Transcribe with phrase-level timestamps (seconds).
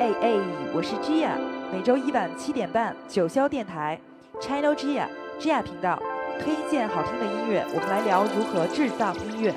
[0.00, 0.32] 哎哎，
[0.74, 1.38] 我是 Gia，
[1.72, 4.00] 每周一晚七点半，九霄电台
[4.40, 6.02] ，Channel Gia，Gia 频道，
[6.40, 9.54] 推荐好听的音乐，我们来聊如何制造音乐。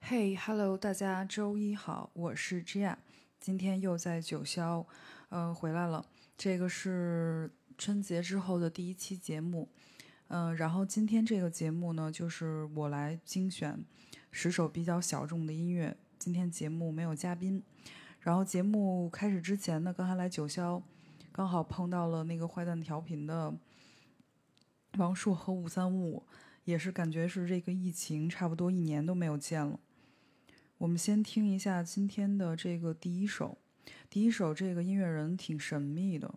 [0.00, 2.94] 嘿，Hello，大家周一好，我是 Gia，
[3.40, 4.86] 今天又在九霄，
[5.30, 6.04] 呃，回来了。
[6.36, 9.68] 这个是春节之后的第一期节目。
[10.32, 13.84] 嗯，然后今天这个节目呢，就是我来精选
[14.30, 15.94] 十首比较小众的音乐。
[16.18, 17.62] 今天节目没有嘉宾，
[18.20, 20.80] 然后节目开始之前呢，刚才来九霄，
[21.32, 23.54] 刚好碰到了那个坏蛋调频的
[24.96, 26.22] 王硕和五三五，
[26.64, 29.78] 也是感觉是这个疫情差不多一年都没有见了。
[30.78, 33.58] 我们先听一下今天的这个第一首，
[34.08, 36.34] 第一首这个音乐人挺神秘的，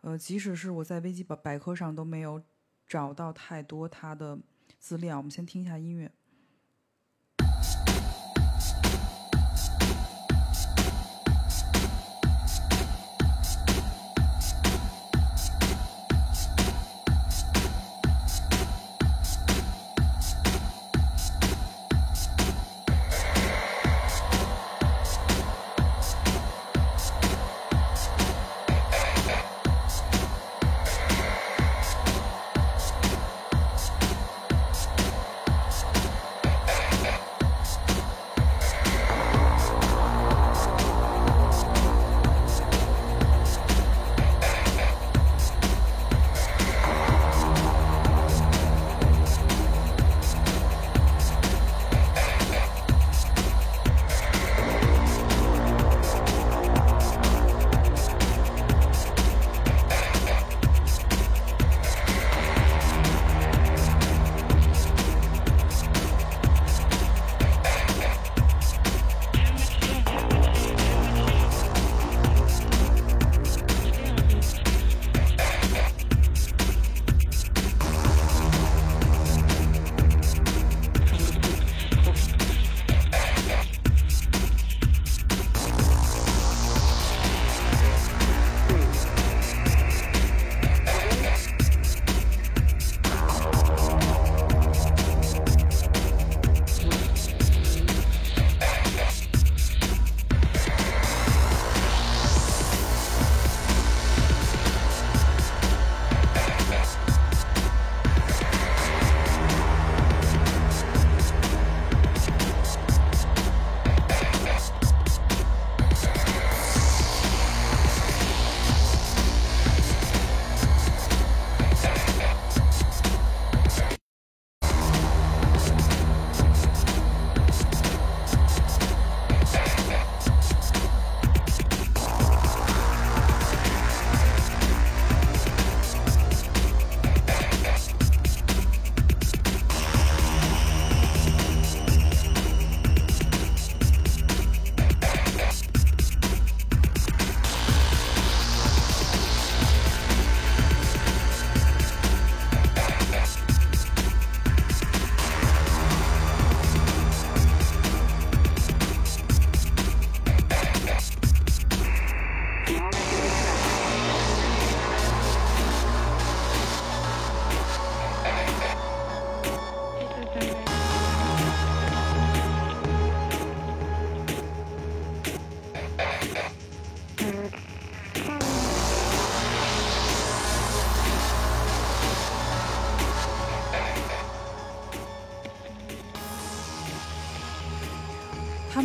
[0.00, 2.42] 呃，即使是我在维基百百科上都没有。
[2.92, 4.38] 找到太多他的
[4.78, 6.12] 资料，我们先听一下音乐。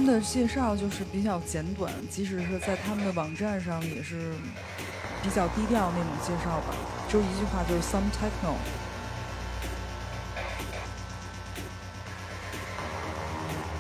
[0.07, 4.31] 的介绍就是比较简短，即使是在他们的网站上也是
[5.21, 6.73] 比较低调那种介绍吧，
[7.09, 8.55] 就一句话就是 some techno。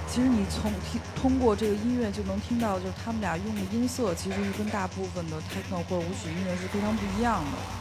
[0.09, 7.76] 其实你从听通过这个音乐就能听到，就是他们俩用的音色其实是跟大部分的 techno 或者舞曲音乐是非常不一样的。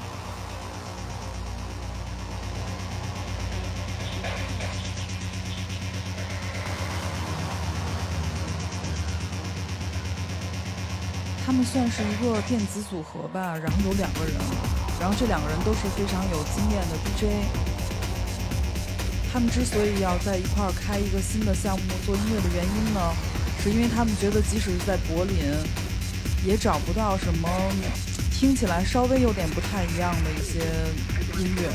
[11.67, 14.35] 算是一个电子组合吧，然后有两个人，
[15.01, 17.45] 然后这两个人都是非常有经验的 DJ。
[19.33, 23.13] 他们之所以要在一块儿开一个新的项目做音乐的原因呢，
[23.63, 25.37] 是因为他们觉得即使是在柏林，
[26.47, 27.49] 也找不到什么
[28.33, 30.61] 听起来稍微有点不太一样的一些
[31.39, 31.71] 音乐。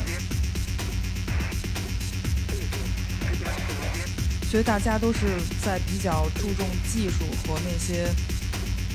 [4.49, 5.19] 所以大家都是
[5.63, 8.09] 在比较注重技术和那些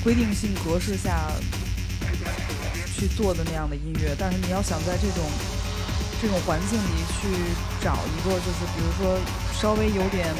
[0.07, 1.33] 规定性格式下
[2.95, 4.15] 去做的那样的音乐。
[4.17, 5.21] 但是你要想在这种
[6.21, 7.27] 这种环境里去
[7.83, 9.19] 找一个，就是比如说
[9.59, 10.33] 稍微有点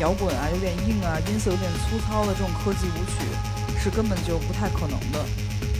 [0.00, 3.24] 摇滚啊、有点硬啊、音色有点粗糙的这种科技舞曲，
[3.82, 5.24] 是根本就不太可能的。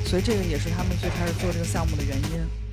[0.06, 2.65] 所以这个也是他们最开始做这个项目的原因。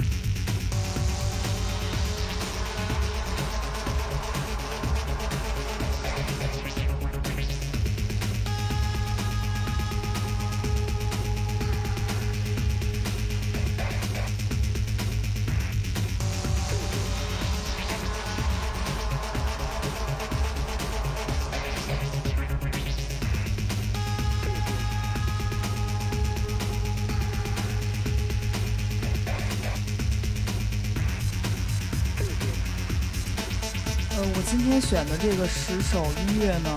[34.26, 36.70] 我今天选的这个十首音乐呢，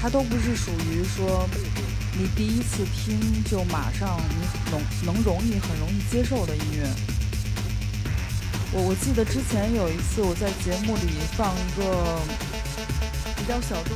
[0.00, 1.46] 它都不是属于说
[2.16, 6.88] 你第一次听就马上你能能容易很容易接受的音乐。
[8.72, 11.02] 我我记得之前有一次我在节目里
[11.36, 12.18] 放一个
[13.36, 13.94] 比较小众，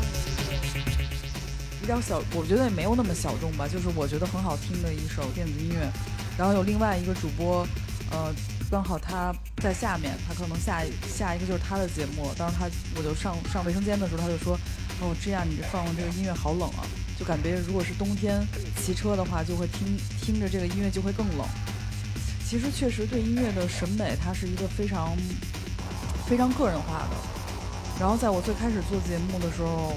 [1.80, 5.90] 比较小，我觉得也没有那么小众吧，就是我觉得很好听的一首电子音乐，
[6.36, 7.66] 然后有另外一个主播，
[8.10, 8.34] 呃。
[8.70, 12.30] 刚好他在下面，他可能下下一个就是他的节目。
[12.36, 14.58] 当时他我就上上卫生间的时候，他就说
[15.00, 16.84] ：“哦，这样你放这个音乐好冷啊，
[17.18, 21.46] 就感觉如果是冬天骑车的话，就会听听着这个音乐就会更冷。”
[22.46, 25.16] 其实确实对音乐的审美，它是一个非常
[26.26, 27.16] 非常个人化的。
[27.98, 29.94] 然后在我最开始做节目的时候，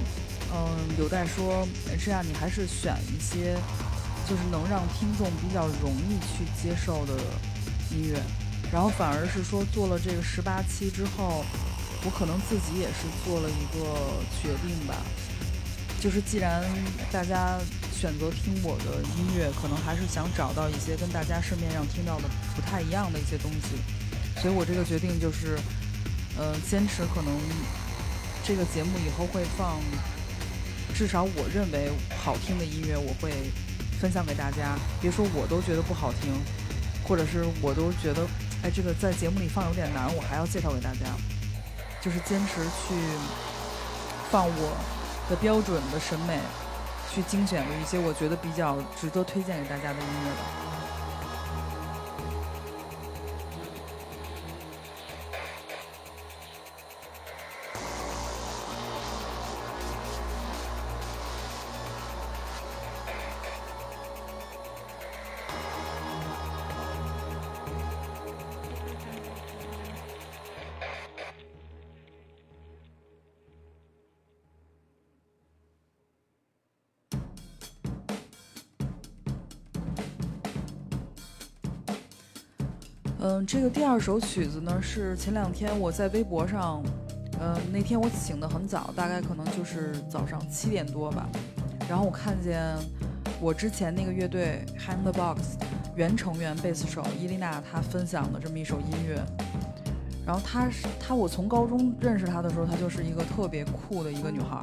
[0.54, 1.68] 嗯，有在说
[2.04, 3.56] 这样你还是选一些
[4.28, 7.14] 就是能让听众比较容易去接受的
[7.92, 8.20] 音乐。
[8.72, 11.44] 然后反而是说做了这个十八期之后，
[12.06, 13.84] 我可能自己也是做了一个
[14.42, 14.96] 决定吧，
[16.00, 16.64] 就是既然
[17.12, 17.60] 大家
[17.92, 23.76] 选择听我的音乐，可能还是想找到一些跟大家市面上听到的不太一样的一些东西，
[24.42, 25.60] 所以我这个决定就是，
[26.38, 27.38] 呃，坚持可能
[28.44, 29.82] 这个节目以后会放
[30.96, 31.92] 至少我认为
[32.24, 33.52] 好听的音乐，我会
[34.00, 36.32] 分享给大家，别说我都觉得不好听，
[37.04, 38.26] 或者是我都觉得。
[38.64, 41.00] 哎，这个在节目里放有点难，我还要介绍给大家，
[42.00, 42.94] 就是坚持去
[44.30, 44.78] 放我
[45.30, 46.38] 的标准的审美，
[47.12, 50.71] 去精选了一些我觉得比较值得推荐给大家的音乐吧。
[83.24, 86.82] 嗯，这个第二首曲子呢，是前两天我在微博上，
[87.40, 91.30] 嗯，那天我醒得很早，大概可能就是早上七点多吧，
[91.88, 92.60] 然后我看见
[93.40, 95.38] 我之前那个乐队 Handbox
[95.96, 99.24] 原成员贝斯手伊丽娜她分享的这么一首音乐，
[100.26, 104.60] 然后她是她，我从高中认识她的时候，她就是一个特别酷的一个女孩，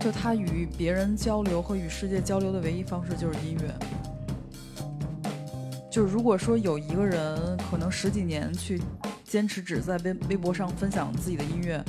[0.00, 3.68] 就她与别人交流和与世界交流的唯一方式就是音乐。
[5.94, 8.82] 就如果说有一个人可能十几年去
[9.22, 11.80] 坚持只在微微博上分享自己的音乐，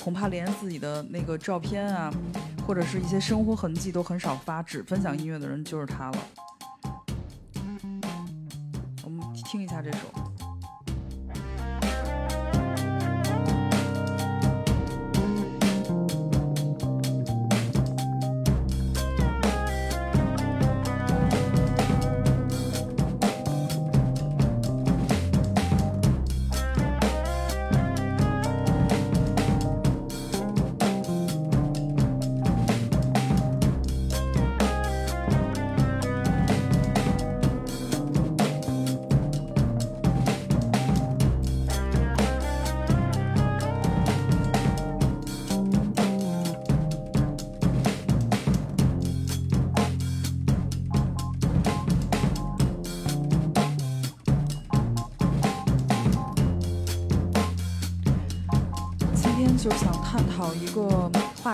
[0.00, 2.08] 恐怕连自己的那个照片啊，
[2.64, 6.18] 或者是一些生活痕迹都很少发，只分享音乐的人就是他了。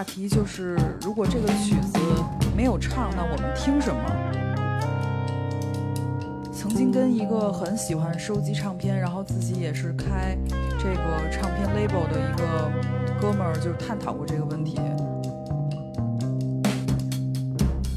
[0.04, 1.99] 题，就是如果这个曲子
[2.56, 4.00] 没有唱，那我们听什么？
[6.52, 10.37] 曾经跟一个很喜欢收集唱片，然后自己也是开
[10.78, 12.70] 这个唱片 label 的一个
[13.20, 14.78] 哥们儿，就是探讨过这个问题。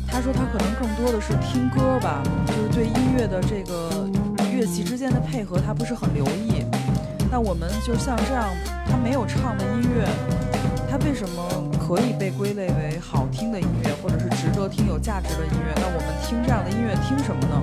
[0.08, 4.10] 他说他可能更多的是听歌吧，就是对音乐的这个
[4.52, 6.66] 乐器之间的配合他不是很留意。
[7.32, 8.50] 那我们就像这样，
[8.90, 10.08] 他没有唱的音乐，
[10.90, 11.44] 他为什么
[11.88, 15.74] 可以被归类为好听的音乐，或者是值得听、有价值的音乐？
[15.78, 17.62] 那我们听这样的音乐听什么呢？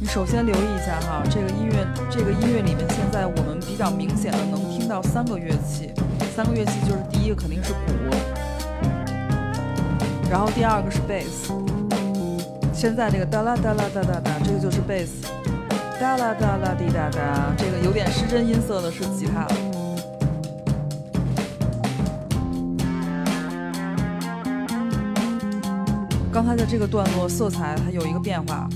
[0.00, 5.92] 你首先留意一下哈，这个音乐，这个音乐里面现在我们比较明显的能听到三个乐器，
[6.34, 7.78] 三个乐器就是第一个肯定是鼓，
[10.28, 11.52] 然后第二个是贝斯。
[12.72, 15.28] 现在这个哒啦哒啦哒哒哒，这个就是贝斯；
[15.98, 19.46] 哒啦哒啦滴哒哒，这个有点失真音色的是吉他。
[26.30, 28.68] 刚才的这个段落色彩它有一个变化，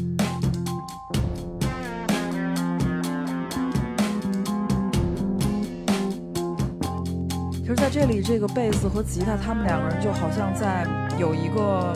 [7.52, 10.86] 其实在这里，这个贝斯和吉他他们两个人就好像在
[11.18, 11.94] 有一个。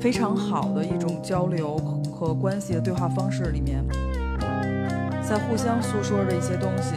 [0.00, 1.78] 非常好的一种交流
[2.12, 3.82] 和关系的对话方式里面，
[5.26, 6.94] 在互相诉说着一些东西，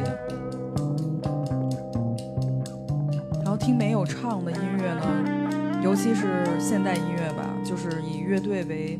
[3.41, 9.00] 然后听没有唱的音乐呢，尤其是现代音乐吧，就是以乐队为，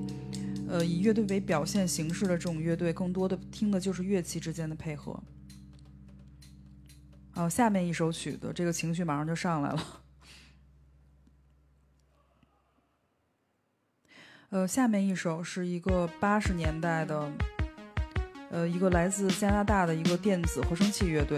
[0.69, 5.22] 呃，以乐队为表现形式的这种乐队，更多的听的就是乐器之间的配合。
[7.31, 10.01] 好，下面一首曲子，这个情绪马上就上来了。
[14.50, 17.29] 呃，下面一首是一个八十年代的，
[18.49, 21.37] 呃，一个来自加拿大的一个电子合成器乐队。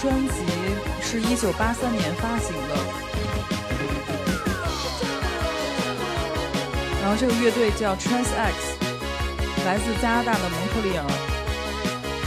[0.00, 0.34] 专辑
[1.02, 2.76] 是一九八三年发行的，
[7.02, 8.76] 然后这个乐队叫 Trans X，
[9.66, 11.04] 来自加拿大的蒙特利尔，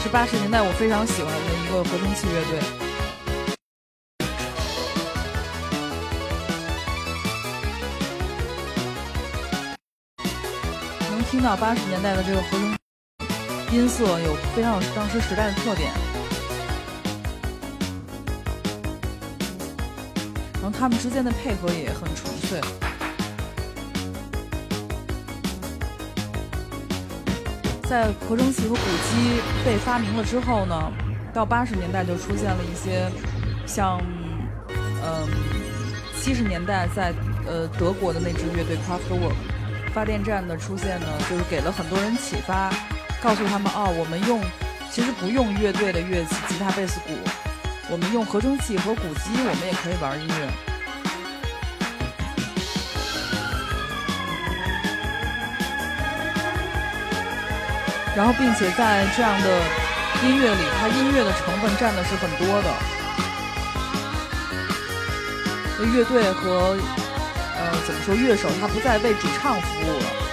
[0.04, 2.60] 是八十年代我非常喜欢的一个合成器乐队。
[11.10, 12.78] 能听到八十年代的这个合成
[13.72, 16.11] 音色有非常有当时时代的特点。
[20.82, 22.60] 他们之间的配合也很纯粹。
[27.84, 30.92] 在合成器和鼓机被发明了之后呢，
[31.32, 33.08] 到八十年代就出现了一些
[33.68, 34.02] 像，
[35.04, 35.30] 嗯，
[36.20, 37.14] 七十年代在
[37.46, 39.36] 呃德国的那支乐队 Kraftwerk
[39.94, 42.74] 发电站的出现呢，就是给了很多人启发，
[43.22, 44.42] 告诉他们哦，我们用
[44.90, 47.10] 其实不用乐队的乐器，吉他、贝斯、鼓。
[47.92, 50.71] 我们用合成器和鼓机，我们也可以玩音乐。
[58.16, 59.62] 然后，并且在这样的
[60.24, 62.74] 音乐里，它音乐的成分占的是很多的。
[65.96, 66.78] 乐队和
[67.58, 70.31] 呃，怎么说，乐手他不再为主唱服务了。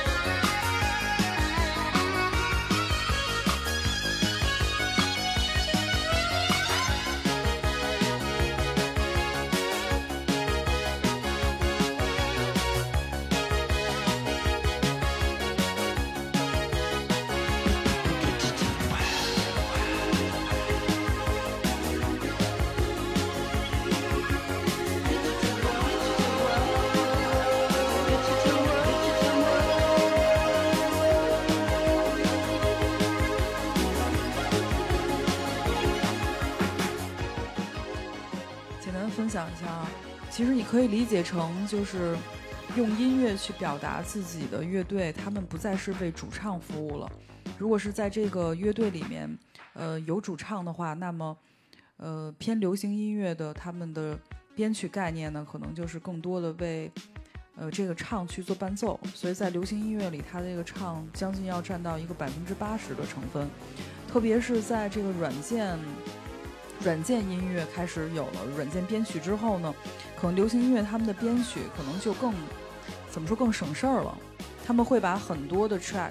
[40.71, 42.15] 可以理解成就是
[42.77, 47.11] 用音乐去表达自己的乐队，他们不再是为主唱服务了。
[47.59, 49.39] 如果是在这个乐队里面，
[49.73, 51.35] 呃，有主唱的话，那么
[51.97, 54.19] 呃偏流行音乐的他们的
[54.55, 56.93] 编曲概念呢，可能就是更多的为
[57.57, 59.01] 呃这个唱去做伴奏。
[59.15, 63.49] 所以在流行音乐里，它这个唱将近要占到一个百分之八十的成分，
[64.07, 65.79] 特别是在这个软件。
[66.85, 69.75] 软件音乐开始有了软件编曲之后呢，
[70.21, 72.35] 可能流行音乐他们的编曲可能就更
[73.11, 74.19] 怎么说更省事儿了。
[74.67, 76.11] 他们会把很多的 track，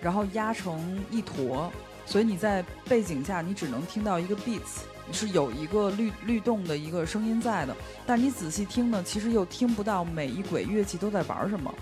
[0.00, 1.70] 然后压成一坨，
[2.06, 7.76] 所以你在背景下你只能听到一个 beats，是有一个律律动的一个声音在的。
[8.06, 11.74] 但你仔细听呢，其实又听不到每一轨乐器都在玩什么。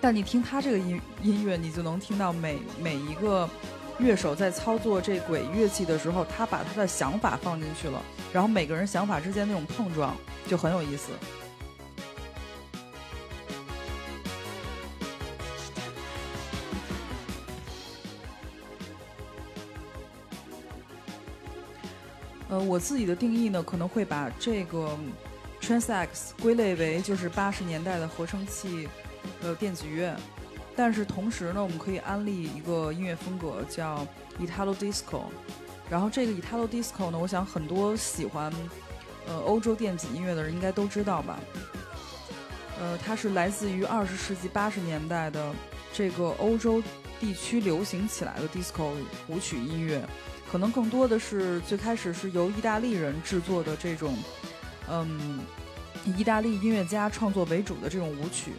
[0.00, 3.48] 但你听他这个音音乐，你就能听到每每一个。
[4.00, 8.02] 乐手在操作这轨乐器的时候，他把他的想法放进去了，
[8.32, 10.16] 然后每个人想法之间那种碰撞
[10.46, 11.12] 就很有意思。
[22.48, 24.98] 呃，我自己的定义呢，可能会把这个
[25.60, 28.88] Transax 归类为就是八十年代的合成器，
[29.42, 30.16] 呃，电子乐。
[30.82, 34.06] 但是同时呢，我们可以安利一个音乐风格叫
[34.40, 35.24] Italo Disco，
[35.90, 38.50] 然后这个 Italo Disco 呢，我想很多喜欢
[39.28, 41.38] 呃欧洲电子音乐的人应该都知道吧。
[42.80, 45.54] 呃，它是来自于二十世纪八十年代的
[45.92, 46.82] 这个欧洲
[47.20, 48.90] 地区流行起来的 disco
[49.28, 50.02] 舞曲音乐，
[50.50, 54.16] 可能更多的是最开始是由意大利人制作的这种
[54.88, 55.40] 嗯
[56.16, 58.52] 意大利音乐家创作为主的这种舞曲。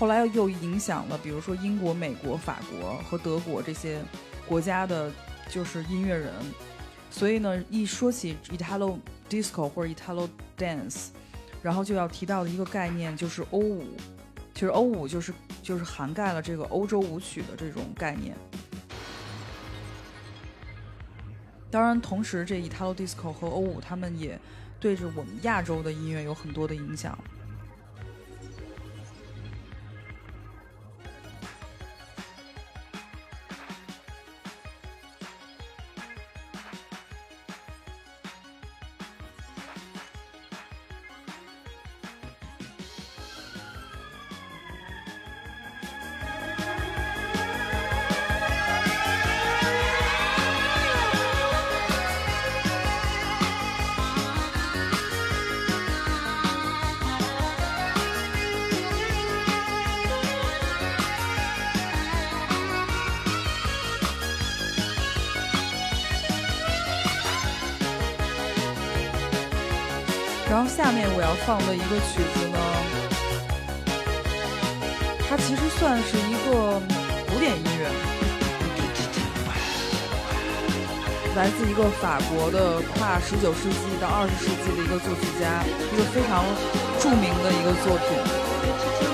[0.00, 4.00] 后来又影响了，比如说英国、美国、法国和德国这些
[4.48, 5.12] 国家的，
[5.50, 6.32] 就是音乐人。
[7.10, 8.98] 所以呢，一说起 Italo
[9.28, 11.08] Disco 或者 Italo Dance，
[11.62, 13.84] 然后就要提到的一个概念就是欧舞。
[14.54, 18.34] 其实欧舞就是就是涵盖了这个欧洲舞曲的这种概念。
[21.70, 24.40] 当然，同时这 Italo Disco 和欧舞，他们也
[24.80, 27.18] 对着我们亚洲的音乐有很多的影响。
[70.50, 72.58] 然后下面我要放的一个曲子呢，
[75.28, 76.82] 它其实算是一个
[77.30, 77.86] 古典音乐，
[81.36, 85.62] 来自一个法国的跨十九世纪到二十世纪的一个作曲家，
[85.94, 86.42] 一个非常
[86.98, 89.09] 著名的一个作品。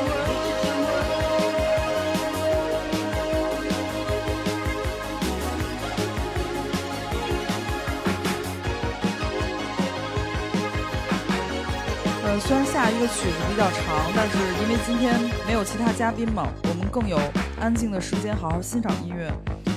[12.86, 17.18] 下一个曲子比较长，但是因为今天没有其他嘉宾嘛，我们更有
[17.58, 19.28] 安静的时间好好欣赏音乐，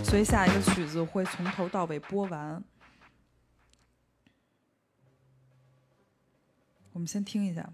[0.04, 2.64] 所以下一个曲子会从头到尾播完。
[6.94, 7.68] 我们先听一下。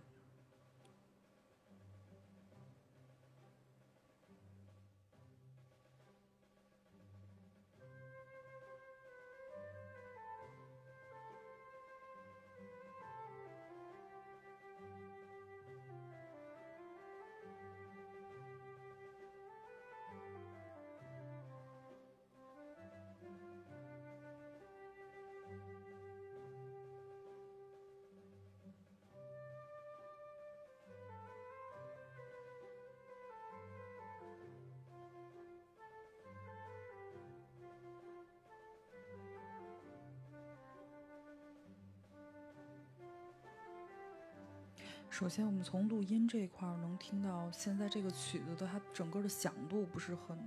[45.25, 50.37] 首先，我们从录音这一块能听到，现在这个曲子的它整个的响度不是很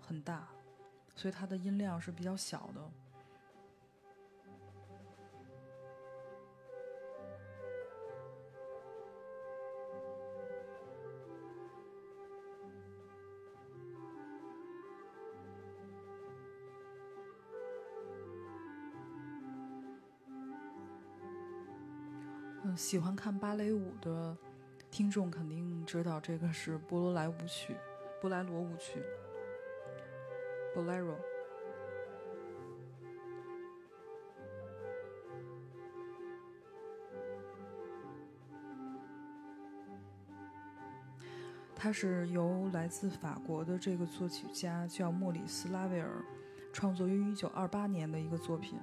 [0.00, 0.48] 很大，
[1.14, 2.80] 所以它的音量是比较小的。
[22.76, 24.36] 喜欢看芭蕾舞的
[24.90, 27.76] 听众肯定知道，这个是波罗莱舞曲，
[28.20, 29.02] 波莱罗舞曲
[30.74, 31.14] ，Bolero。
[41.76, 46.24] 它是由来自法国的这个作曲家叫莫里斯·拉威尔
[46.72, 48.78] 创作于一九二八年的一个作品，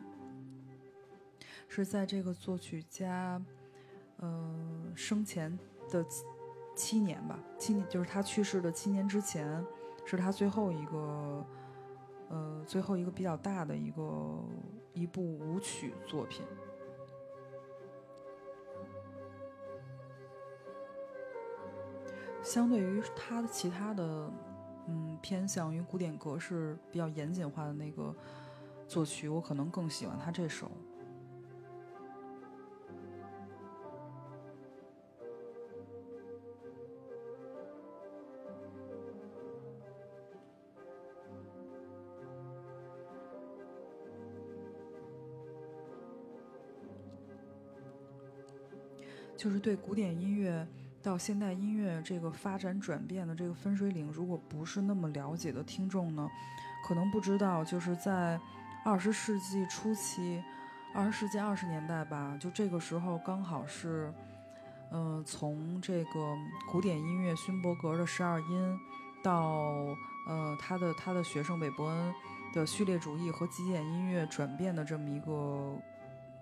[1.68, 3.42] 是在这个作曲家
[4.22, 5.56] 呃生前
[5.90, 6.04] 的
[6.76, 9.64] 七年吧，七年就是他去世的七年之前，
[10.06, 11.46] 是他最后一个
[12.30, 14.04] 呃最后一个比较大的一个
[14.94, 16.46] 一部舞曲作品。
[22.44, 24.32] 相对于他的其他的，
[24.88, 28.14] 嗯，偏向于古典格式比较严谨化的那个
[28.88, 30.70] 作曲，我可能更喜欢他这首。
[49.42, 50.68] 就是对古典音乐。
[51.04, 56.30] 到现代音乐这个发展转变的这个分水岭，如果不是那么了解的听众呢，
[56.88, 58.40] 可能不知道，就是在
[58.86, 60.44] 二十世纪初期，
[60.94, 64.14] 二十世纪二十年代吧，就这个时候刚好是，
[64.92, 66.38] 嗯，从这个
[66.72, 68.80] 古典音乐勋伯格的十二音，
[69.24, 69.42] 到
[70.28, 72.14] 呃他的他的学生韦伯恩
[72.54, 75.76] 的序列主义和极简音乐转变的这么一个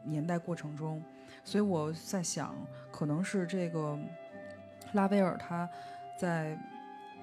[0.03, 1.03] 年代过程中，
[1.43, 2.55] 所以我在想，
[2.91, 3.97] 可能是这个。
[4.93, 5.69] 拉威尔他
[6.19, 6.59] 在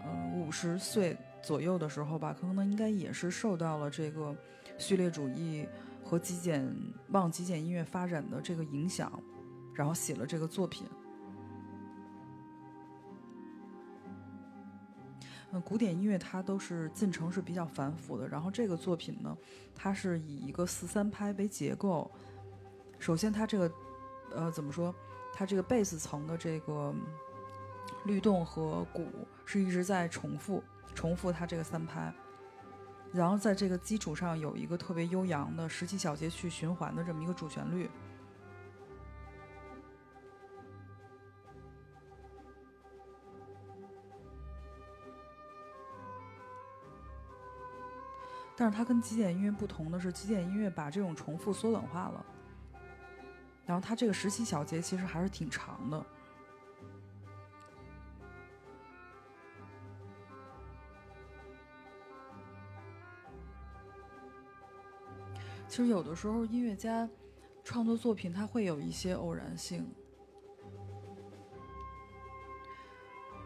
[0.05, 4.33] 嗯五十岁左右的时候吧，可能应该也是受到了这个
[4.79, 5.67] 序列主义
[6.05, 6.73] 和极简
[7.09, 9.21] 往极简音乐发展的这个影响，
[9.75, 10.87] 然后写了这个作品。
[15.51, 19.37] 嗯，古典音乐它都是进程是比较繁复的，然后这个作品呢，
[19.75, 22.09] 它是以一个四三拍为结构。
[23.07, 23.73] 首先，它这个
[24.35, 24.93] 呃怎么说？
[25.33, 26.93] 它这个贝斯层的这个。
[28.05, 29.09] 律动和鼓
[29.45, 30.63] 是一直在重复，
[30.95, 32.13] 重复它这个三拍，
[33.13, 37.91] 然后在这个基础上有一个特别悠扬的十七小节去循环的这么一个主旋律。
[48.57, 52.25] 但是它跟极简音乐不同的是，极简音乐把这种重复缩短化了，
[53.67, 56.07] 然后它这个十七小节其实还是挺长的。
[65.69, 67.07] 其实有的时候，音乐家
[67.63, 69.87] 创作作品，他会有一些偶然性。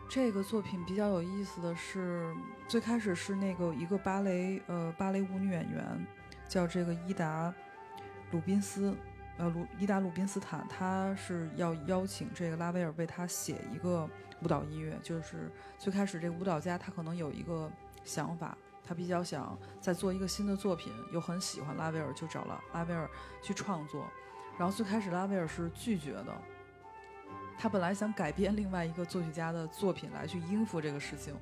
[0.09, 2.33] 这个作品比较有意思的是，
[2.69, 6.07] 最开始是那个一个芭蕾呃芭蕾舞女演员，
[6.49, 7.53] 叫这个伊达
[8.31, 8.95] 鲁宾斯，
[9.41, 14.07] 呃鲁伊达鲁宾斯坦，他是要邀请这个拉威尔为他写一个
[14.43, 14.99] 舞蹈音乐。
[15.03, 17.73] 就是最开始这个舞蹈家他可能有一个
[18.05, 18.57] 想法。
[18.87, 23.09] 他比较想再做一个新的作品，又很喜欢拉威尔，就找了拉威尔
[23.41, 24.05] 去创作。
[24.59, 26.37] 然后最开始拉威尔是拒绝的，
[27.57, 31.35] 他本来想改编另外一个作曲家的作品来去应付这个事情，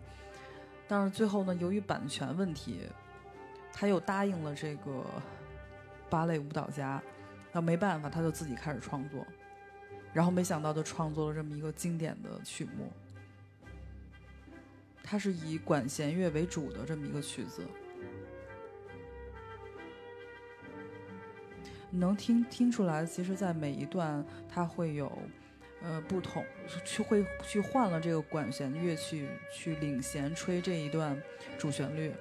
[0.86, 2.86] 但是最后呢，由于版权问题，
[3.72, 5.04] 他又答应了这个
[6.10, 7.02] 芭蕾舞蹈家。
[7.58, 9.26] 那没办法，他就自己开始创作，
[10.12, 12.92] 然后没想到就创作了这么一个经典的曲目。
[15.02, 17.64] 它是以管弦乐为主的这么一个曲子，
[21.90, 25.10] 能听听出来，其实，在每一段它会有，
[25.82, 26.44] 呃，不同，
[26.84, 31.20] 去会去换了这个管弦乐器去领衔吹这一段
[31.58, 32.12] 主旋律。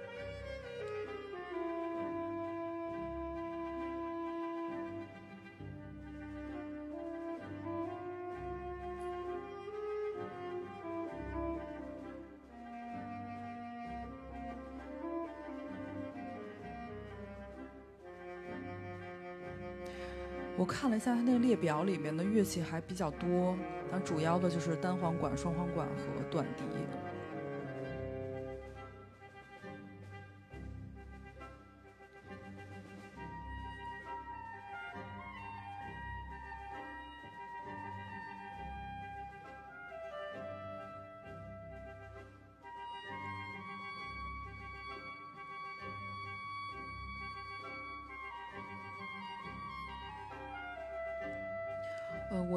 [20.67, 23.57] 看了一下它那个列表里面的乐器还比较多，
[23.91, 26.63] 但主要的就是单簧管、双簧管和短笛。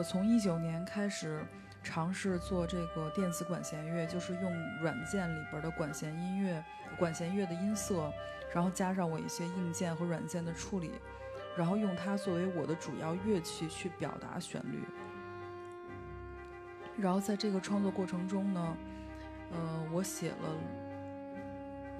[0.01, 1.45] 我从一九年开始
[1.83, 6.65] 尝试做这个电子管弦乐，就是用软件里边的管弦音乐、
[6.99, 8.11] 管弦乐的音色，
[8.51, 10.91] 然后加上我一些硬件和软件的处理，
[11.55, 14.81] 然后用它作为我的主要乐器去表达旋律。
[16.97, 18.77] 然后在这个创作过程中呢，
[19.53, 20.49] 呃，我写了，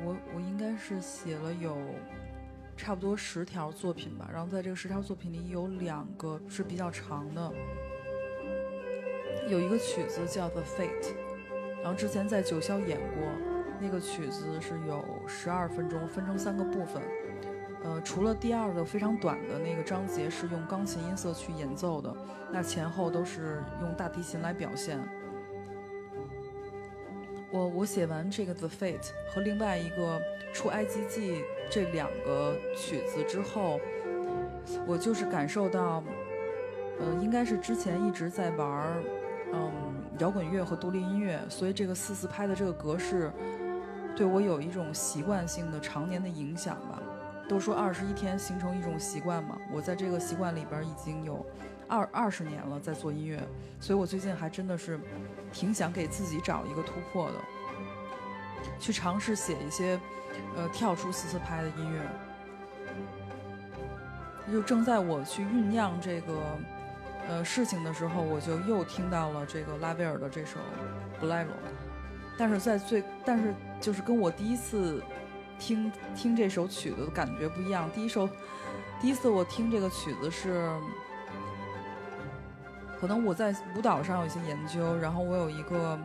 [0.03, 1.77] 我我应该是写了有。
[2.77, 7.53] 差不多十条作品吧，然后在这个十条作品里有两个是比较长的，
[9.51, 10.87] 有一个曲子叫《The Fate》，
[11.83, 13.27] 然后之前在九霄演过，
[13.81, 17.03] 那个曲子是有十二分钟，分成三个部分，
[17.83, 22.15] 呃，除了第二个非常短的那个章节是用钢琴音色去演奏的，
[22.53, 24.99] 那前后都是用大提琴来表现。
[27.51, 29.01] 我我写完这个《The Fate》
[29.35, 30.21] 和另外一个
[30.53, 31.33] 《出埃及记》。
[31.73, 33.79] 这两个曲子之后，
[34.89, 36.03] 我就是感受到，
[36.99, 39.01] 呃，应该是之前一直在玩
[39.53, 39.73] 嗯，
[40.19, 43.33] 摇滚乐和独立音乐，所以这个四四拍的这个格式，
[44.17, 47.01] 对我有一种习惯性的常年的影响吧。
[47.49, 51.45] 都说二十一天形成一种习惯嘛，我在这个习惯里边已经有
[51.89, 53.43] 二二十年了，在做音乐，
[53.81, 55.01] 所以我最近还真的是
[55.53, 57.35] 挺想给自己找一个突破的，
[58.79, 59.99] 去尝试写一些。
[60.57, 62.01] 呃，跳出四四拍的音乐，
[64.51, 66.33] 就正在我去酝酿这个
[67.31, 70.59] 呃事情的时候，我就又听到了这个拉威尔的这首
[71.21, 71.53] 《布莱罗》，
[72.37, 75.01] 但是在最，但是就是跟我第一次
[75.57, 77.89] 听听这首曲子的感觉不一样。
[77.95, 78.29] 第一首，
[79.01, 80.69] 第一次我听这个曲子是，
[83.01, 85.97] 可能我在舞蹈上有一些研究，然后我有一个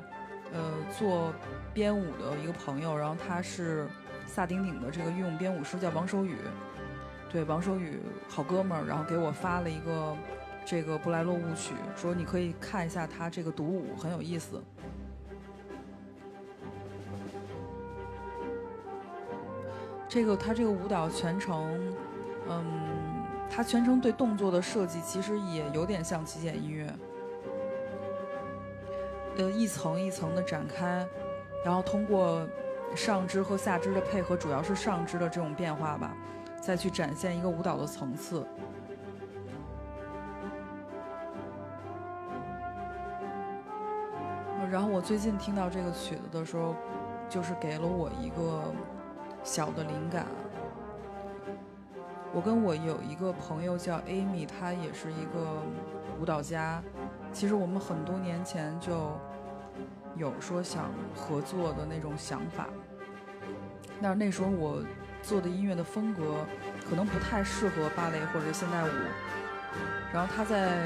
[0.53, 0.61] 呃
[0.95, 1.33] 做
[1.73, 3.87] 编舞的一个朋友，然后他是。
[4.27, 6.35] 萨顶顶的这个御用编舞师叫王守宇，
[7.29, 10.17] 对王守宇好哥们儿，然后给我发了一个
[10.65, 14.61] 这个布莱洛舞曲，说你可以看一下他这个独舞很有意思。
[20.09, 21.95] 这个他这个舞蹈全程，
[22.49, 22.65] 嗯，
[23.49, 26.93] 他全程对动作的设计其实也有点像极简音乐，
[29.37, 31.07] 呃，一层一层的展开，
[31.63, 32.45] 然后通过。
[32.95, 36.15] 上肢和下肢的配合，主要是上肢的这种变化吧，
[36.61, 38.47] 再去展现一个舞蹈的层次。
[44.71, 46.75] 然后我最近听到这个曲子的时候，
[47.29, 48.63] 就是给了我一个
[49.43, 50.25] 小的灵感。
[52.33, 55.61] 我跟我有一个朋友叫 Amy，她也是一个
[56.19, 56.81] 舞蹈家。
[57.31, 59.11] 其实我们很多年前就。
[60.17, 62.69] 有说想合作的那种想法，
[64.01, 64.81] 但是那时候我
[65.21, 66.37] 做的音乐的风格
[66.89, 68.87] 可能不太适合芭蕾或者现代舞。
[70.13, 70.77] 然后他在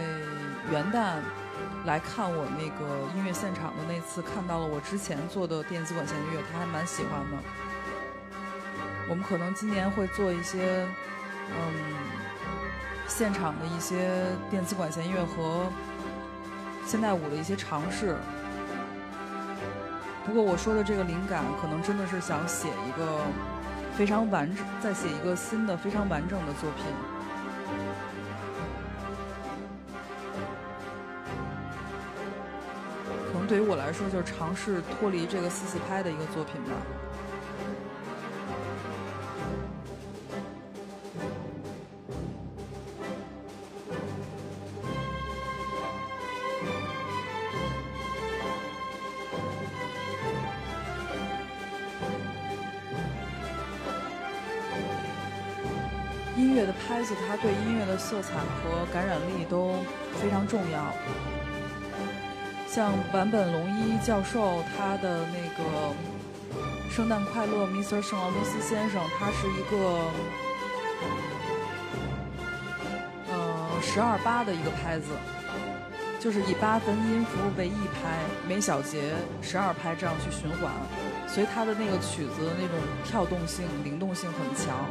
[0.72, 1.18] 元旦
[1.86, 7.38] 来看我那个音乐现场的那次，看到了我之前做的电子管弦乐，他还蛮喜欢的。
[9.10, 10.86] 我们可能今年会做一些
[11.50, 11.74] 嗯
[13.08, 15.68] 现场的一些电子管弦乐和
[16.86, 18.16] 现代舞的一些尝试。
[20.26, 23.24] 不过我说的这个灵感，可能真的是想写一个
[23.98, 26.86] 非常完整，再写一个新的非常完整的作品。
[33.50, 36.70] 对于我来说，就是尝试脱离这个四四拍的一个作品吧。
[56.38, 59.74] 音乐的拍子，它对音乐的色彩和感染力都
[60.22, 60.94] 非常重要。
[62.72, 65.64] 像坂本龙一教授，他的那个
[66.96, 68.00] 《圣诞快乐，Mr.
[68.00, 70.06] 圣劳伦斯先生》，他是一个
[73.28, 75.08] 呃十二八的一个拍子，
[76.20, 80.72] 就是以八分音符为一拍，每小节十二拍这样去循环，
[81.28, 84.86] 所以他的那个曲子那种跳动性、灵动性很强。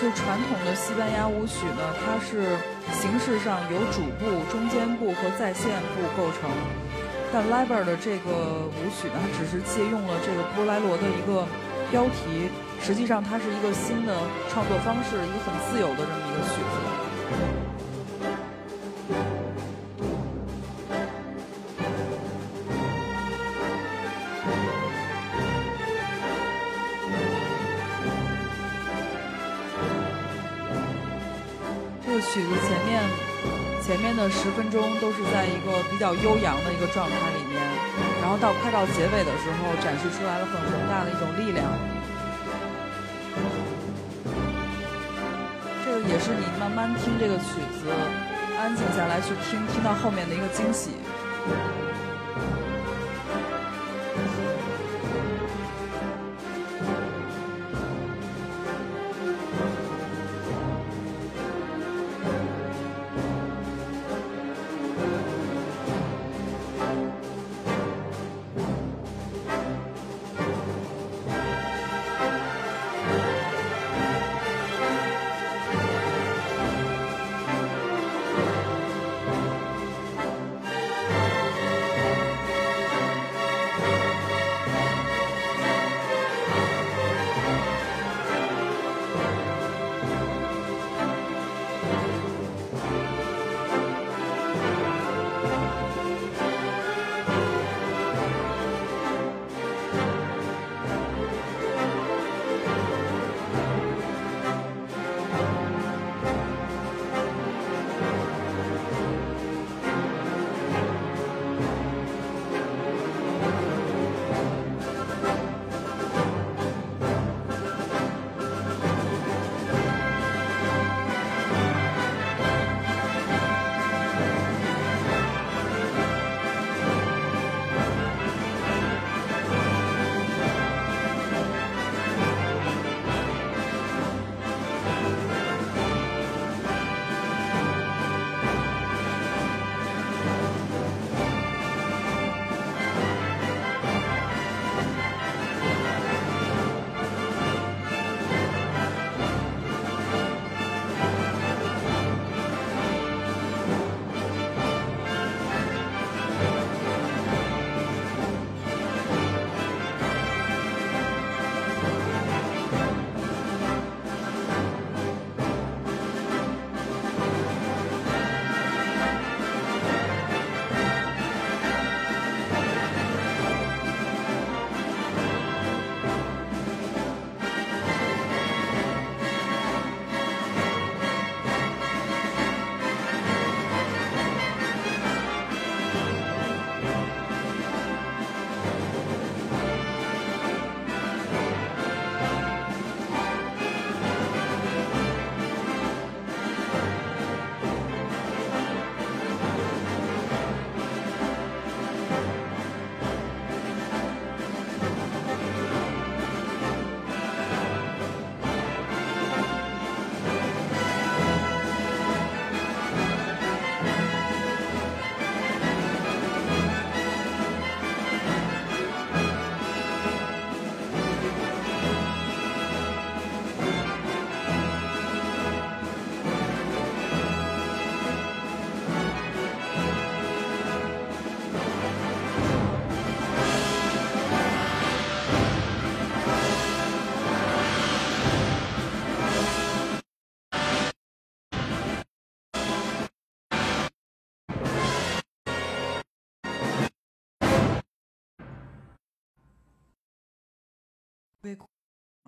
[0.00, 2.58] 就传统的西班牙舞曲呢，它是
[2.92, 6.50] 形式上由主部、中间部和在线部构成。
[7.32, 11.46] 但 Liber 的这个舞曲呢，它只是借用了这个波莱罗的一个
[11.90, 12.50] 标题，
[12.82, 14.14] 实际上它是一个新的
[14.50, 17.65] 创作方式，一个很自由的这么一个曲子。
[34.16, 37.60] 的十分钟都是在一个比较悠扬的一个状态里面，
[38.22, 41.64] 然后到快到结尾的时候，展示出来了很宏大的一种力量。
[45.84, 47.44] 这个也是你慢慢听这个曲
[47.78, 47.92] 子，
[48.58, 50.90] 安静下来去听，听到后面的一个惊喜。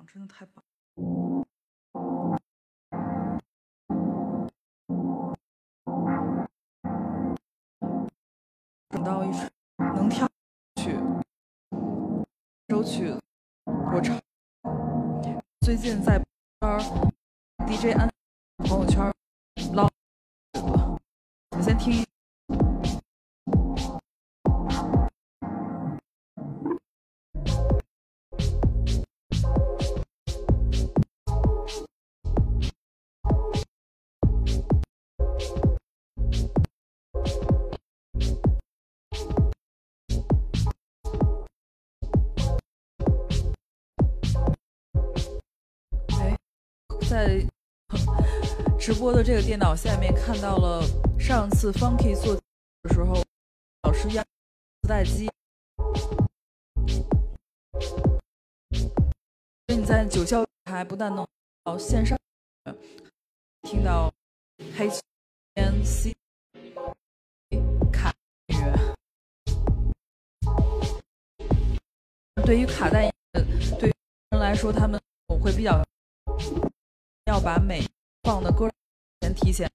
[0.06, 0.62] 真的太棒！
[8.88, 9.48] 等到一首
[9.78, 10.28] 能跳
[10.76, 10.96] 曲，
[12.68, 13.12] 首曲
[13.66, 14.18] 我唱。
[15.62, 16.18] 最近在
[16.60, 16.80] 圈
[17.66, 18.08] DJ 安
[18.58, 19.12] 朋友圈
[19.74, 19.88] 捞，
[21.50, 22.06] 我先听。
[47.08, 47.42] 在
[48.78, 50.82] 直播的这个电脑下面看到了
[51.18, 52.42] 上次 Funky 做的
[52.92, 53.24] 时候，
[53.82, 55.26] 老师压磁带机，
[59.66, 61.26] 所以你在九霄台不但能
[61.64, 62.18] 到线上
[63.62, 64.12] 听到
[64.76, 64.90] 黑
[65.54, 66.14] 天 C
[67.90, 68.14] 卡，
[72.44, 73.10] 对于卡带，
[73.80, 73.92] 对于
[74.30, 75.00] 人来说，他们
[75.42, 75.82] 会比较
[77.28, 77.86] 要把每
[78.22, 78.70] 放的歌
[79.20, 79.70] 先提前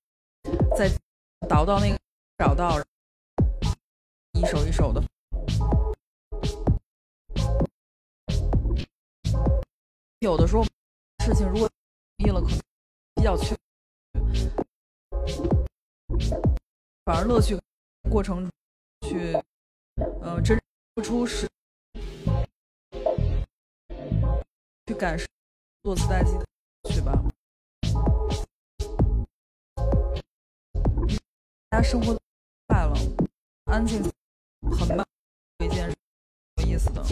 [0.76, 0.90] 再
[1.48, 2.00] 导到那个
[2.36, 2.82] 找到，
[4.32, 5.00] 一首一首的。
[10.22, 10.64] 有的时候
[11.24, 11.70] 事情如果
[12.18, 12.60] 易了，可能
[13.14, 13.56] 比较缺，
[17.06, 17.56] 反而乐趣
[18.10, 18.50] 过程
[19.02, 19.38] 去，
[20.24, 20.60] 嗯，真
[20.96, 21.48] 付出是
[24.88, 25.28] 去感受
[25.84, 26.46] 做磁带机的
[26.90, 27.14] 去吧。
[31.74, 32.16] 大家生活
[32.68, 32.94] 快了，
[33.64, 34.04] 安静
[34.62, 35.04] 很慢，
[35.58, 35.98] 一件事
[36.58, 37.04] 有意思的。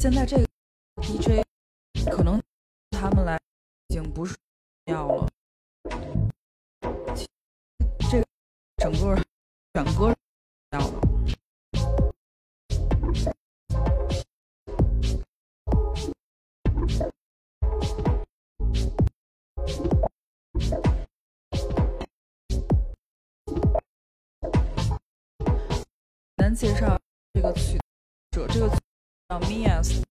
[0.00, 0.46] 现在这个
[1.00, 1.42] DJ
[2.14, 2.38] 可能
[2.90, 3.40] 他们来
[3.88, 4.36] 已经不是
[4.84, 5.29] 要了，
[8.80, 9.14] 整个
[9.74, 10.16] 整个选歌
[10.70, 10.96] 要的。
[26.38, 26.98] 咱介绍
[27.34, 27.78] 这个曲
[28.30, 28.68] 者，这个
[29.28, 30.02] 叫 Mias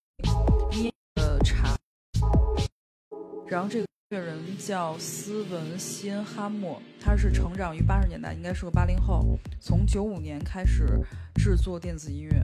[0.69, 1.75] Mia 的茶，
[3.47, 10.99] 然后这个乐人叫斯文辛哈默，他是成长于八十年代，应该是个八零后，从九五年开始
[11.35, 12.43] 制作电子音乐。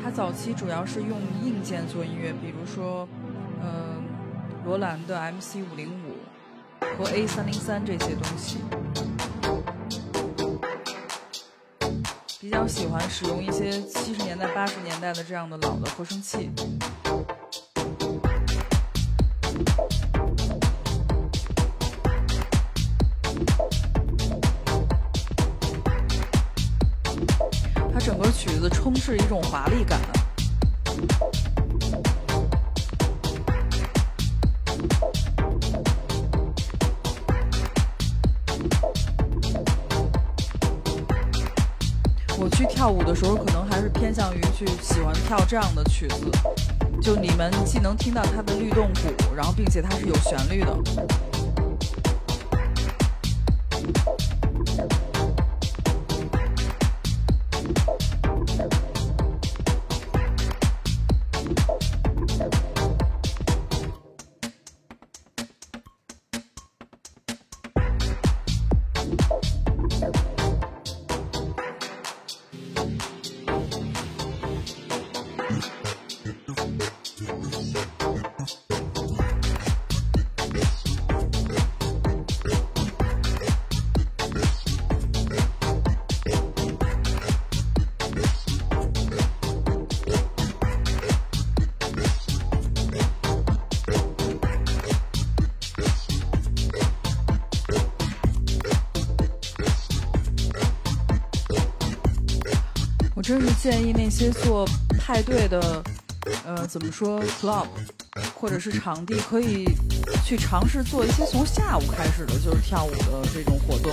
[0.00, 3.08] 他早期主要是用硬件做音乐，比如说，
[3.60, 4.04] 嗯、
[4.64, 6.14] 罗兰的 MC 五零五
[6.96, 8.58] 和 A 三零三这些东西。
[12.40, 16.48] 比较喜欢使用一些七十年代、八十年代的这样的老的合成器。
[27.92, 30.17] 它整个曲子充斥一种华丽感。
[42.40, 46.30] 我去跳舞的时候，可能还是偏向于去喜欢跳这样的曲子，
[47.02, 51.27] 就你们既能听到它的律动鼓，然后并且它是有旋律的。
[104.18, 105.80] 些做派对的，
[106.44, 107.68] 呃，怎么说 club，
[108.34, 109.64] 或者是场地，可以
[110.24, 113.92] 去尝试做一些从下午开始的，就是跳舞的这种活动。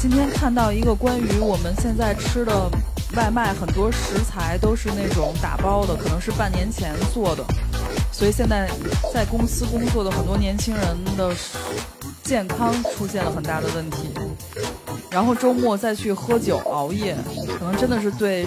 [0.00, 2.70] 今天看到一个关于我们现在吃的
[3.14, 7.44] 外卖，很多食材都是那种打包的，可能是半年前做的。
[8.10, 8.70] 所以现在
[9.12, 11.34] 在公司工作的很多年轻人的
[12.26, 14.08] 健康出现了很大的问题，
[15.08, 17.16] 然后周末再去喝酒熬夜，
[17.56, 18.44] 可能真的是对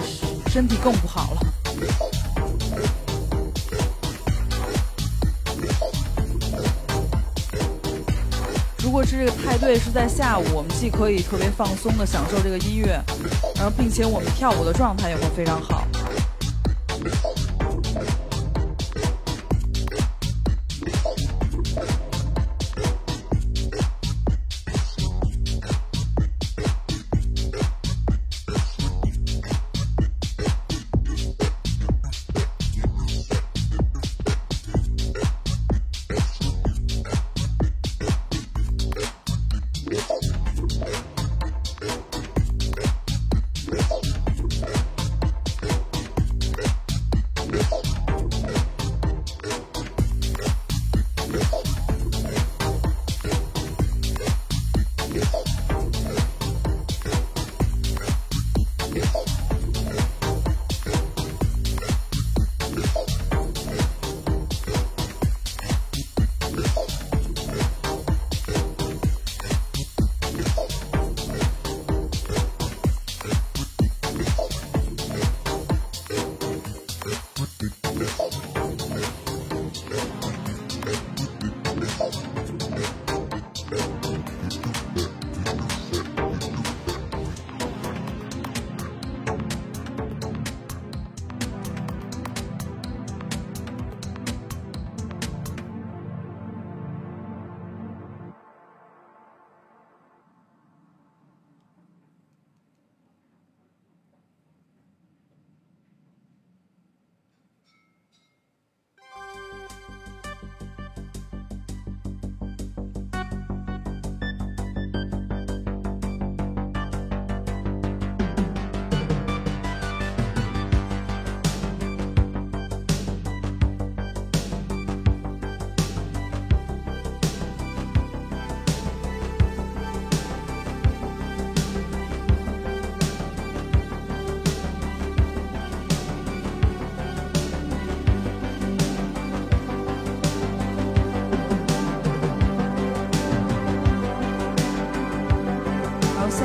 [0.48, 1.40] 身体更不好了。
[8.84, 13.02] 如果是这个派对是在下午，我们既可以特别放松的享受这个音乐，
[13.54, 15.86] 然后并且我们跳舞的状态也会非常好。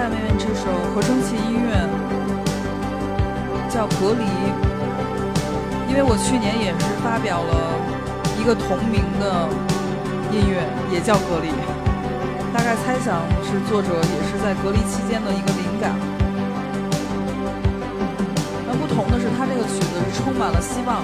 [0.05, 1.73] 下面这首合成器音乐
[3.67, 4.21] 叫《隔离》，
[5.89, 7.73] 因为我去年也是发表了
[8.37, 9.49] 一个同名的
[10.29, 10.61] 音乐，
[10.93, 11.49] 也叫《隔离》。
[12.53, 15.97] 大概猜想是作者也是在隔离期间的一个灵感。
[18.69, 21.01] 那不同的是，他这个曲子是充满了希望，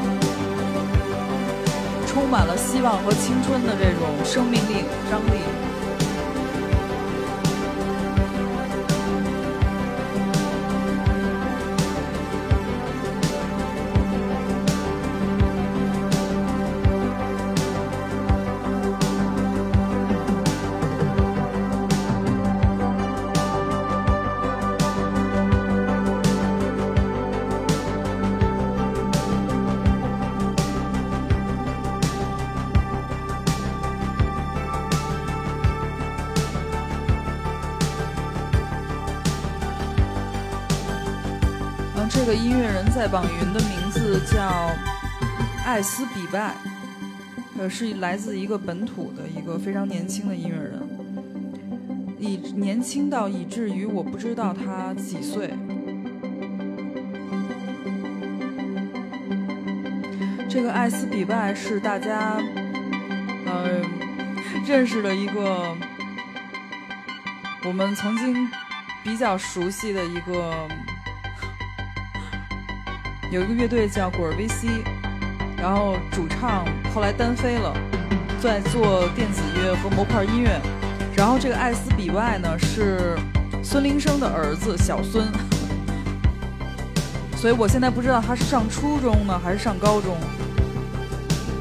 [2.05, 5.41] 充满了希望和青春的这种生命力、张力。
[43.01, 44.69] 在榜云的名字叫
[45.65, 46.53] 艾斯比拜，
[47.57, 50.79] 呃，是来自一个本土的一个非常年轻的音乐人，
[52.19, 55.51] 以年轻到以至于我不知道他几岁。
[60.47, 62.37] 这个艾斯比拜是大家
[63.47, 63.81] 呃
[64.67, 65.75] 认识的一个
[67.65, 68.47] 我们曾经
[69.03, 70.67] 比较熟悉的一个。
[73.31, 74.83] 有一个乐队叫果儿 VC，
[75.55, 77.73] 然后主唱后来单飞了，
[78.41, 80.59] 在做电子乐和模块音乐。
[81.15, 83.17] 然后这个艾斯比外呢是
[83.63, 85.25] 孙铃声的儿子小孙，
[87.37, 90.17] 所以我现在不知道他是上初中呢还是上高中。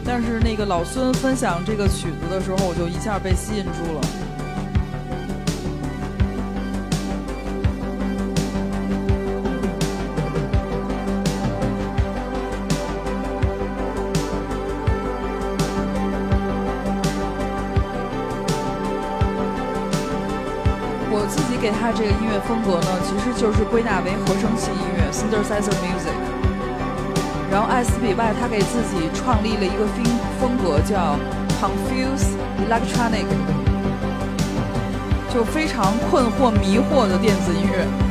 [0.04, 4.00] 但是那个老孙分享这个曲子的时候，我就一下被吸引住了。
[21.92, 26.14] 这个音乐风格呢，其实就是归纳为合成器音乐 （synthesizer music）。
[27.50, 30.04] 然后艾斯比外他给自己创立了一个风
[30.40, 31.16] 风格叫
[31.60, 33.26] “confuse electronic”，
[35.34, 38.09] 就非常困惑、迷惑的电子音乐。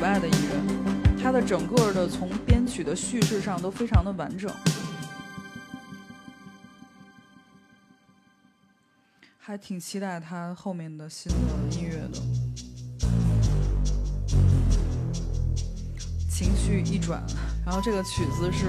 [0.00, 1.22] 外的音乐。
[1.22, 4.50] 他的整个的从编曲的叙事上都非常的完整，
[9.38, 11.38] 还挺期待他后面的新的
[11.76, 12.18] 音乐的。
[16.30, 17.20] 情绪一转，
[17.66, 18.66] 然后这个曲子是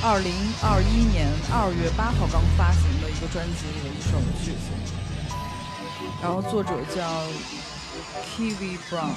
[0.00, 4.70] 二零二一年二月八号刚发行的一个专辑里的一首曲子。
[6.22, 7.26] 然后作者叫
[8.24, 9.14] Kiwi Brown。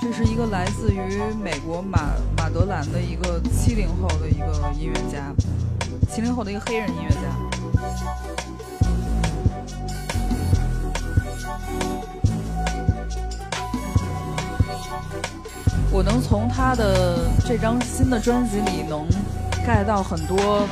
[0.00, 5.34] 这是一个来自于美国马马德兰的一个七零后的一个音乐家，
[6.08, 8.55] 七零后的一个黑人音乐家。
[15.90, 19.06] 我能从他的这张新的专辑里能
[19.64, 20.68] get 到很多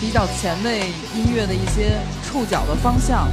[0.00, 3.28] 比较前卫音乐的一些触角的方向。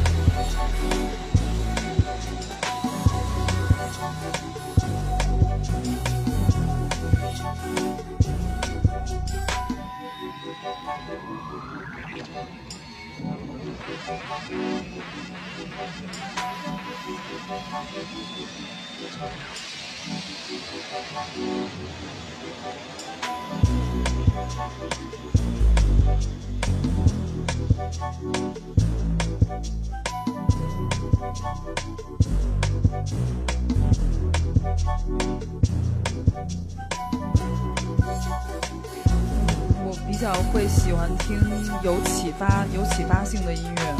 [39.87, 41.35] 我比较会喜欢听
[41.83, 43.95] 有启发、有启发性的音乐，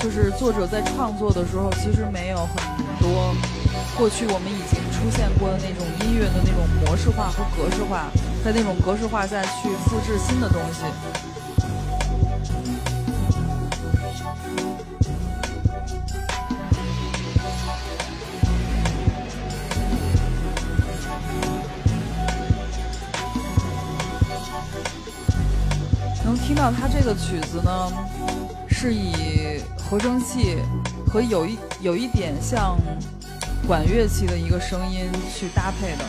[0.00, 2.56] 就是作者在创作的时候，其实没有很
[2.98, 3.34] 多
[3.98, 8.10] 过去我们已经出现过的那种音乐的那种模式化和格式化，
[8.42, 10.80] 在那种格式化再去复制新的东西。
[26.24, 27.92] 能听到它这个曲子呢，
[28.68, 29.60] 是以
[29.90, 30.56] 合声器
[31.04, 32.78] 和有一有一点像
[33.66, 36.04] 管乐器的一个声音去搭配的。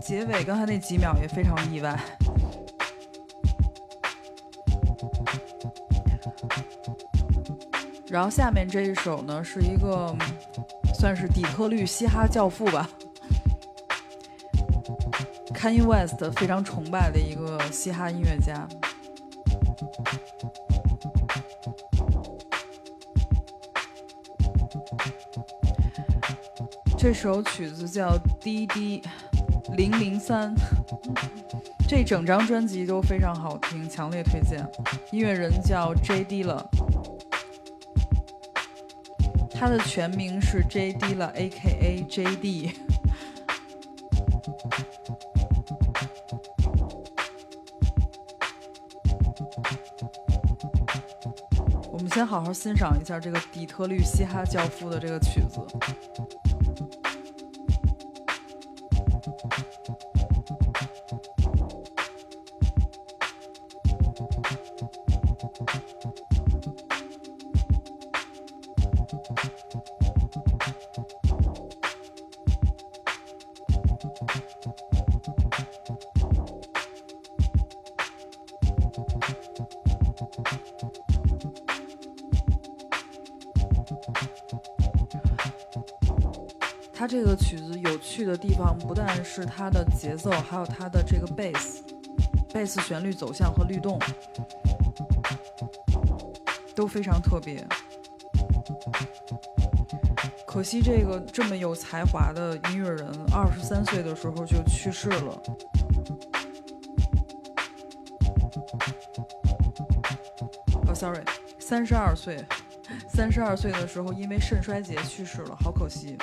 [0.00, 1.98] 结尾刚才那几秒也非常意外。
[8.08, 10.14] 然后下面这一首呢，是一个
[10.94, 12.88] 算是底特律嘻哈教父吧
[15.52, 18.66] ，Kanye West 非常崇拜的一个嘻哈音乐家。
[26.96, 29.02] 这首曲子叫《DD
[29.76, 30.54] 零零三》，
[31.88, 34.66] 这整张专辑都非常好听，强烈推荐。
[35.12, 36.68] 音乐人叫 J.D 了。
[39.58, 42.02] 他的全名是 J.D 了，A.K.A.
[42.02, 42.72] J.D。
[51.90, 55.58] 我们先好好欣赏一下这个底特律嘻哈教父的这个曲子。
[87.56, 91.82] 子有趣的地方，不但是它的节奏，还有它的这个贝斯、
[92.52, 93.98] 贝斯旋律走向和律动
[96.74, 97.66] 都非常特别。
[100.46, 105.42] 可惜这个这么有才华的音乐人，二十三岁的时候就去世了。
[110.88, 111.22] 哦，sorry，
[111.58, 112.42] 三十二岁，
[113.06, 116.16] 三十二岁的时候因为肾衰竭去世了，好可惜。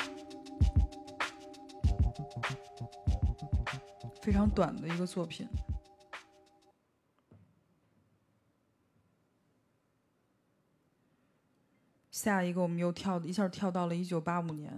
[4.24, 5.45] 非常短的一个作品。
[12.09, 14.71] 下一个，我们又跳一下跳到了一九八五年。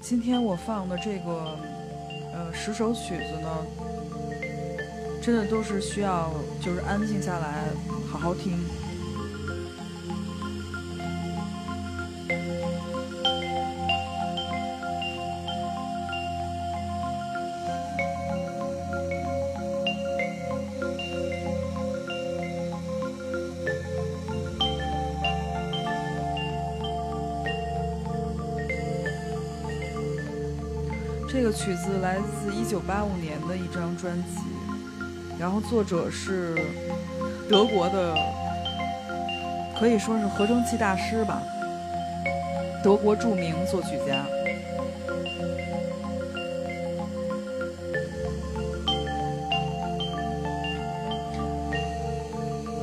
[0.00, 1.58] 今天我放的这个
[2.32, 3.66] 呃十首曲子呢，
[5.22, 6.32] 真的都是需要
[6.62, 7.68] 就是安静下来
[8.10, 8.56] 好好听。
[32.68, 34.40] 九八五年的一张专辑，
[35.38, 36.54] 然后作者是
[37.48, 38.14] 德国的，
[39.80, 41.42] 可以说是合成器大师吧，
[42.84, 44.22] 德国著名作曲家。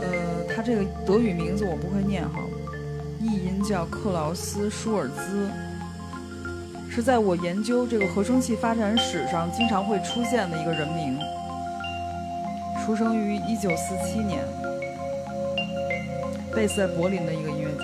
[0.01, 2.39] 呃，他这个德语名字我不会念哈，
[3.21, 5.51] 译音叫克劳斯·舒尔兹。
[6.95, 11.19] 是在我研究这个合成器发展史上经常会出现的一个人名。
[12.85, 14.45] 出生于一九四七年，
[16.55, 17.67] 贝斯在柏林的一个音乐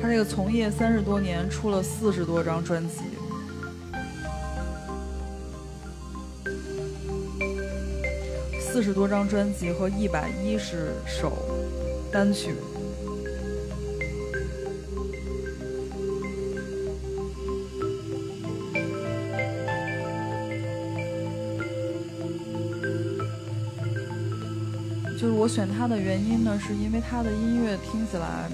[0.00, 3.02] 他这个从业三十多年，出了四十多张专辑，
[8.72, 11.30] 四十多张专辑和一百一十首
[12.10, 12.54] 单曲。
[25.20, 28.48] 就是我选他的原因呢，是因为他的音乐听起来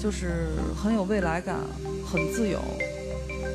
[0.00, 1.60] 就是很有未来感，
[2.04, 2.60] 很自由。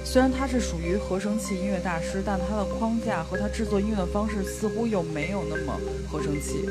[0.09, 5.77] 虽然他是属于和声器音乐大师，但他的框架和他制作音乐的方式似乎又没有那么
[6.09, 6.65] 和声器。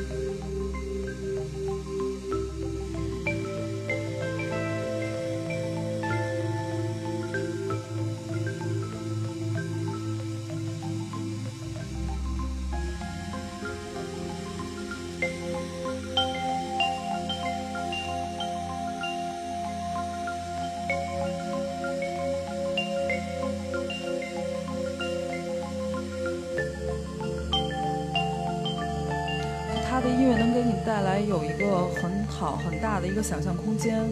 [33.16, 34.04] 一个想象空间，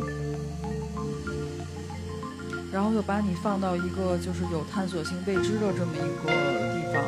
[2.72, 6.32] 然后又把你放到一个就是有探索性未知的这么一个
[6.72, 7.04] 地方。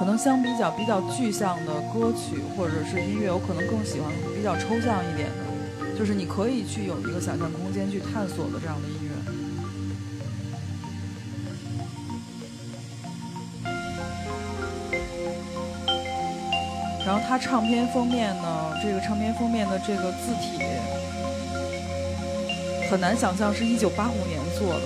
[0.00, 9.13] 可能相比较比较具象的歌曲或者是音乐，我可能更喜欢比较抽象一点的，就是你可以去有一个想象空间去探索的这样的音乐。
[17.06, 20.58] 然后它唱片封面呢，这个唱片封面的这个字体
[22.90, 24.82] 很难想象是一九八五年做的，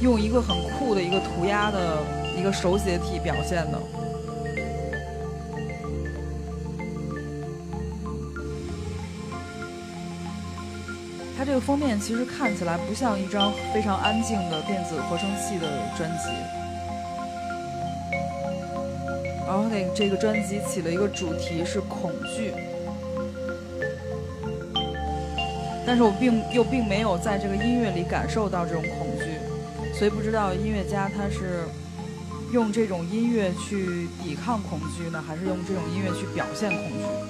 [0.00, 1.98] 用一个很酷的一个涂鸦的
[2.38, 3.80] 一个手写体表现的。
[11.36, 15.66] 它这个封面其实看起来不像一张非常安静的电子合成器的
[15.96, 16.59] 专辑。
[19.50, 22.52] 然后那这个专辑起了一个主题是恐惧，
[25.84, 29.24] 但是我并又并没有在这个音乐里感受到这种恐惧，
[29.92, 31.64] 所以不知道音乐家他是
[32.52, 37.29] 用这种音乐去抵抗恐惧呢，还是用这种音乐去表现恐惧？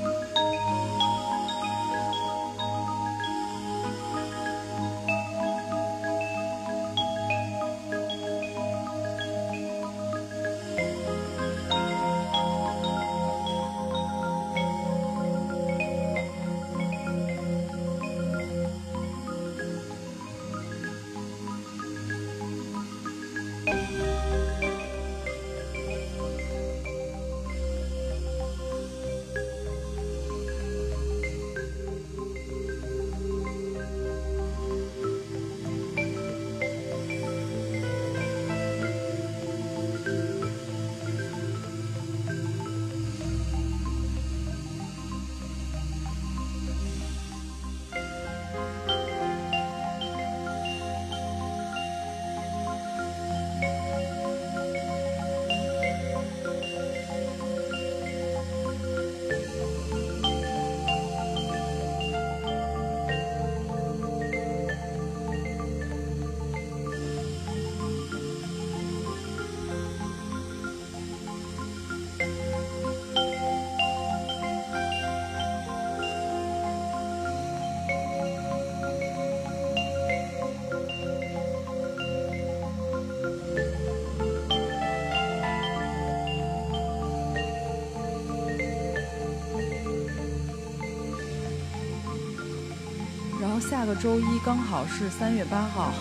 [93.70, 95.92] 下个周一刚好是三月八号，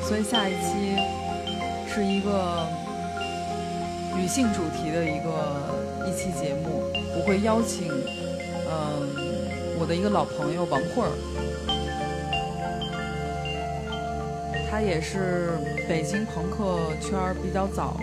[0.00, 0.94] 所以下一期
[1.92, 2.64] 是一个
[4.16, 5.74] 女性主题的一个
[6.06, 6.84] 一期节目，
[7.16, 7.88] 我会邀请
[8.70, 9.10] 嗯
[9.76, 11.10] 我的一个老朋友王慧儿，
[14.70, 15.58] 她也是
[15.88, 17.96] 北京朋克圈比较早、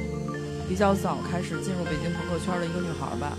[0.68, 3.38] 比较早开始进入北京朋克圈的一个女孩儿吧。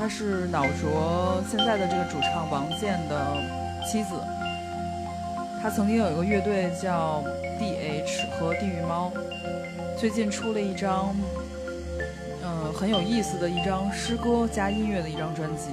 [0.00, 3.36] 她是脑浊现在的这个主唱王健的
[3.86, 4.18] 妻子。
[5.60, 7.22] 他曾经有一个乐队叫
[7.58, 9.12] DH 和地狱猫，
[9.98, 11.14] 最近出了一张，
[12.42, 15.64] 嗯，很有意思的一张诗歌加音乐的一张专辑。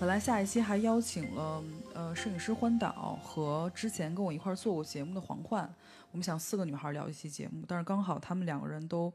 [0.00, 1.62] 本来下一期还邀请了。
[1.94, 5.72] 呃摄影师欢导和之前跟我一块做过节目的黄焕，
[6.10, 9.12] 我们想四个女孩聊一期节目，但是刚好他们两个人都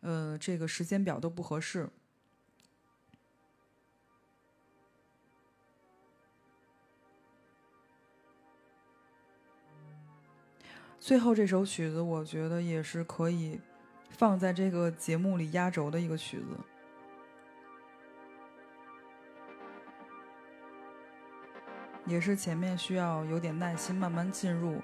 [0.00, 1.88] 呃这个时间表都不合适。
[11.00, 13.58] 最后这首曲子，我觉得也是可以
[14.10, 16.77] 放在这个节目里压轴的一个曲子。
[22.08, 24.82] 也是前面需要有点耐心，慢慢进入，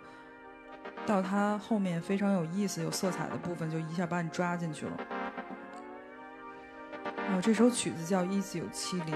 [1.07, 4.93] 到它后面非常有意思、有色彩的部分，就一下把你抓进去了。
[7.07, 9.15] 哦，这首曲子叫《一九七零》，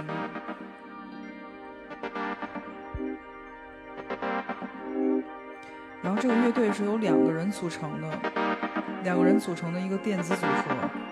[6.03, 8.19] 然后这个乐队是由两个人组成的，
[9.03, 11.08] 两个人组成的一个电子组合。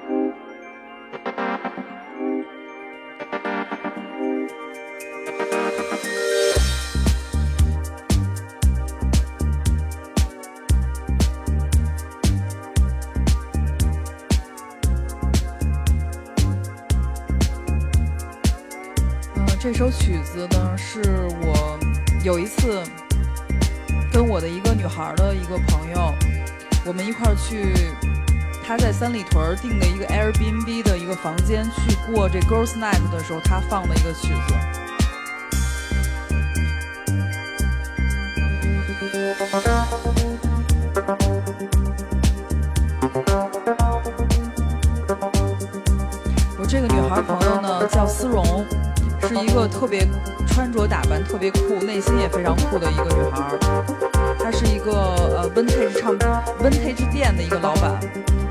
[22.26, 22.82] 有一次
[24.12, 26.12] 跟我的一个女孩的一个朋友，
[26.84, 27.72] 我们一块儿去
[28.66, 34.54] 她在三里屯订的一个 Airbnb 的一个房间去过这 Girls Night 的时候，她放的一个曲子。
[49.86, 50.04] 特别
[50.48, 53.56] 穿着打扮特别酷，内心也非常酷的一个女孩。
[54.36, 56.18] 她是一个呃 vintage 唱
[56.58, 57.96] vintage 店的一个老板，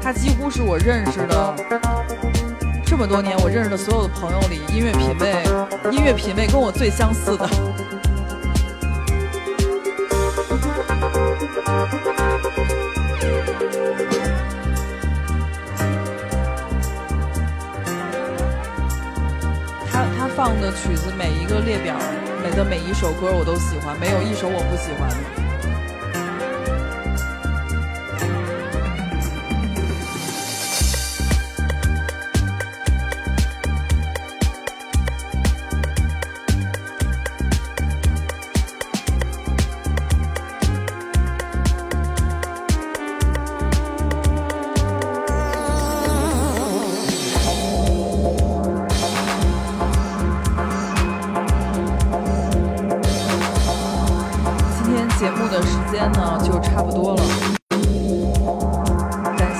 [0.01, 1.53] 她几乎是我认识的
[2.85, 5.43] 这么多年我认识的所有的朋友里，音乐品味
[5.91, 7.45] 音乐品味跟我最相似的。
[20.75, 21.95] 曲子每一个列表，
[22.43, 25.44] 每的每一首歌我都喜欢，没有一首我不喜欢的。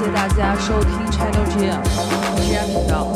[0.06, 1.82] 谢谢大家收听 china journal
[2.68, 3.08] 频道